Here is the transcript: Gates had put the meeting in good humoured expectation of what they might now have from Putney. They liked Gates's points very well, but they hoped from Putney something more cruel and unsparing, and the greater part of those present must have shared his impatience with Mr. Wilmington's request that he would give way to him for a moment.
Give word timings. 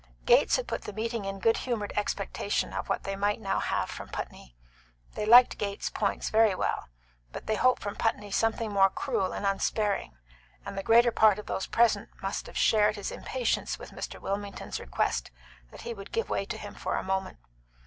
Gates 0.25 0.55
had 0.55 0.67
put 0.67 0.85
the 0.85 0.93
meeting 0.93 1.25
in 1.25 1.37
good 1.37 1.57
humoured 1.57 1.93
expectation 1.95 2.73
of 2.73 2.89
what 2.89 3.03
they 3.03 3.15
might 3.15 3.39
now 3.39 3.59
have 3.59 3.87
from 3.87 4.09
Putney. 4.09 4.55
They 5.13 5.27
liked 5.27 5.59
Gates's 5.59 5.91
points 5.91 6.31
very 6.31 6.55
well, 6.55 6.89
but 7.31 7.45
they 7.45 7.53
hoped 7.53 7.83
from 7.83 7.95
Putney 7.95 8.31
something 8.31 8.71
more 8.73 8.89
cruel 8.89 9.31
and 9.31 9.45
unsparing, 9.45 10.17
and 10.65 10.75
the 10.75 10.81
greater 10.81 11.11
part 11.11 11.37
of 11.37 11.45
those 11.45 11.67
present 11.67 12.09
must 12.19 12.47
have 12.47 12.57
shared 12.57 12.95
his 12.95 13.11
impatience 13.11 13.77
with 13.77 13.91
Mr. 13.91 14.19
Wilmington's 14.19 14.79
request 14.79 15.29
that 15.69 15.81
he 15.81 15.93
would 15.93 16.11
give 16.11 16.31
way 16.31 16.45
to 16.45 16.57
him 16.57 16.73
for 16.73 16.95
a 16.95 17.03
moment. 17.03 17.37